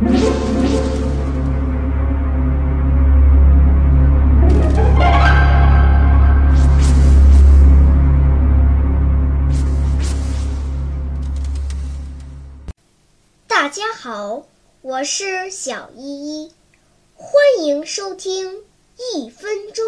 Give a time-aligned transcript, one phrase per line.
[0.00, 0.08] 大
[13.68, 14.46] 家好，
[14.80, 16.52] 我是小依依，
[17.14, 18.62] 欢迎收听
[19.14, 19.84] 一分钟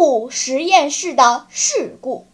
[0.00, 2.26] 物实验室的事故。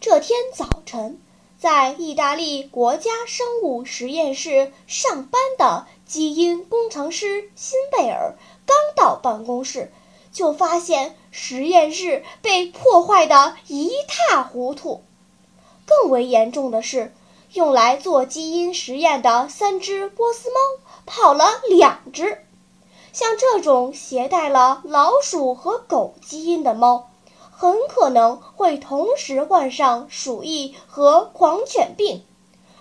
[0.00, 1.20] 这天早晨，
[1.58, 9.90] 在意大利国家生物实验室上班的基因工程师辛贝尔刚到办公室，
[10.32, 15.02] 就发现实验室被破坏得一塌糊涂。
[15.84, 17.12] 更为严重的是，
[17.52, 20.60] 用来做基因实验的三只波斯猫
[21.04, 22.44] 跑了两只。
[23.12, 27.10] 像这种携带了老鼠和狗基因的猫，
[27.50, 32.22] 很可能会同时患上鼠疫和狂犬病，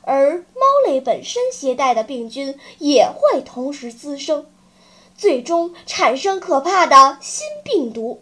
[0.04, 4.46] 而猫类本身携带的病菌也会同时滋生，
[5.18, 8.22] 最终产生可怕的新病毒。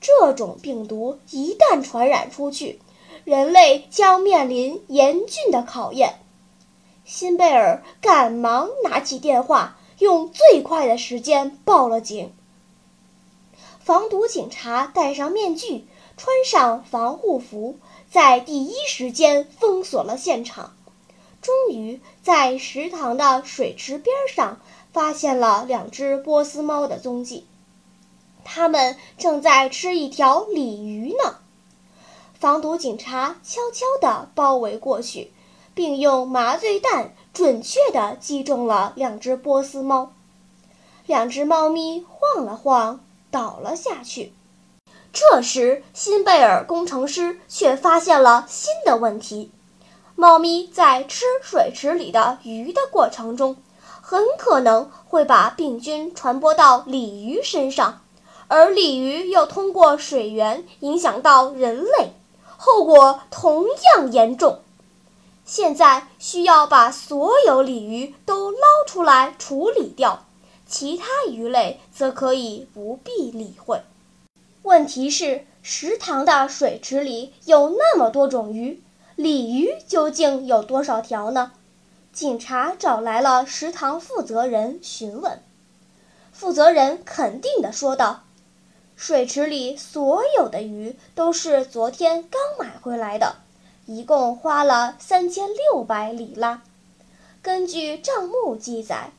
[0.00, 2.80] 这种病毒一旦传染出去，
[3.24, 6.20] 人类将面临严峻的考验。
[7.04, 9.76] 辛贝尔赶忙拿起电话。
[10.00, 12.32] 用最快的时间报了警。
[13.78, 17.78] 防毒警察戴上面具，穿上防护服，
[18.10, 20.74] 在第一时间封锁了现场。
[21.40, 24.60] 终于在食堂的水池边上
[24.92, 27.46] 发现了两只波斯猫的踪迹，
[28.44, 31.36] 它们正在吃一条鲤鱼呢。
[32.38, 35.32] 防毒警察悄悄地包围过去。
[35.72, 40.12] 并用麻醉弹准确地击中了两只波斯猫，
[41.06, 43.00] 两只猫咪晃了晃，
[43.30, 44.32] 倒了下去。
[45.12, 49.50] 这时，辛贝尔工程师却发现了新的问题：
[50.14, 53.56] 猫咪在吃水池里的鱼的过程中，
[54.00, 58.02] 很可能会把病菌传播到鲤鱼身上，
[58.48, 62.12] 而鲤鱼又通过水源影响到人类，
[62.56, 63.64] 后果同
[63.96, 64.60] 样严重。
[65.50, 70.24] 现在需要把所有鲤鱼都捞出来处理掉，
[70.64, 73.82] 其他鱼类则可以不必理会。
[74.62, 78.80] 问题是，食堂的水池里有那么多种鱼，
[79.16, 81.50] 鲤鱼究竟有多少条呢？
[82.12, 85.42] 警察找来了食堂负责人询问，
[86.32, 88.22] 负责人肯定地说道
[88.94, 93.38] ：“水池里所有的鱼都是昨天刚买回来的。”
[93.86, 96.62] 一共花了三千六百里拉。
[97.42, 99.10] 根据账目记载，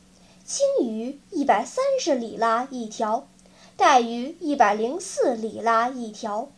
[0.45, 3.27] 青鱼一百三十里拉一条，
[3.75, 6.49] 带鱼一百零四里拉一条，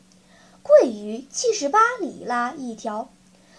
[0.62, 3.10] 桂鱼七十八里拉一条，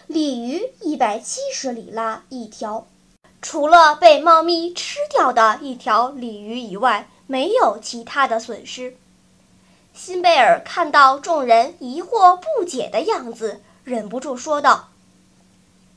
[0.06, 2.86] 鲤鱼一百七十里拉一条。
[3.40, 8.96] 除了被猫咪吃掉的一条鲤鱼以外，没有其他的损失。
[9.92, 13.60] 辛贝尔看到众人疑惑不解的样子。
[13.84, 14.88] 忍不住说道：“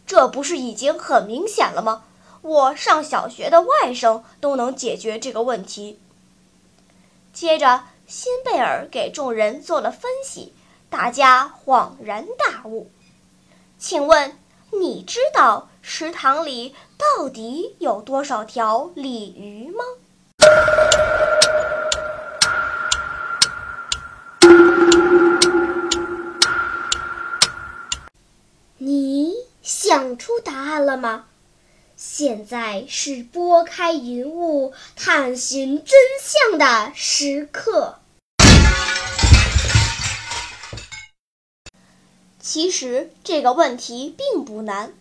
[0.05, 2.03] 这不是已经很明显了吗？
[2.41, 5.99] 我上小学的外甥都能解决这个问题。”
[7.33, 10.53] 接着，辛贝尔给众人做了分析，
[10.89, 12.89] 大家恍然大悟。
[13.77, 14.37] 请问，
[14.71, 19.83] 你知道池塘里到底有多少条鲤鱼吗？
[30.97, 31.25] 了吗？
[31.95, 37.99] 现在是拨开云雾探寻真相的时刻。
[42.39, 44.93] 其实这个问题并不难，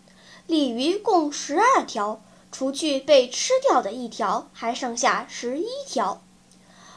[0.45, 2.21] 鲤鱼共十二条，
[2.51, 6.21] 除去被吃掉的一条，还剩下十一条。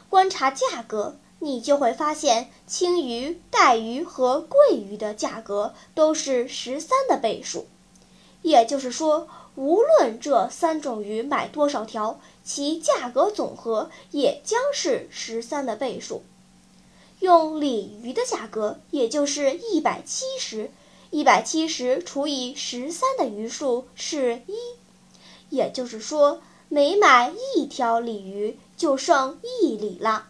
[0.09, 1.17] 观察价格。
[1.43, 7.65] 你就会发现，青鱼、带鱼和桂鱼的价格都是十三的倍数，
[8.41, 16.23] 也就是说，无论这三种鱼买多少条，其价格总和也将是十三的倍数。
[17.19, 20.71] 用鲤鱼的价格，也就是一百七十，
[21.11, 24.55] 一百七十除以十三的鱼数是一，
[25.49, 30.29] 也就是说，每买一条鲤鱼就剩一里了。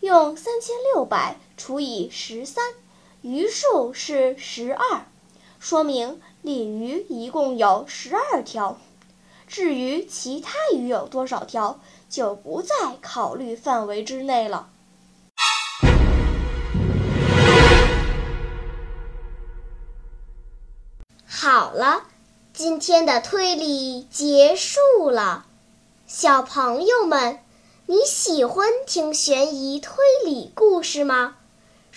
[0.00, 2.64] 用三千六百除以十三，
[3.22, 5.06] 余数是十二，
[5.60, 8.76] 说明鲤鱼一共有十二条。
[9.48, 11.80] 至于其他鱼有多少条，
[12.10, 14.68] 就不在考虑范围之内了。
[21.24, 22.02] 好了，
[22.52, 25.46] 今天的推理结束了，
[26.06, 27.38] 小朋友们，
[27.86, 29.94] 你喜欢听悬疑推
[30.26, 31.36] 理故事吗？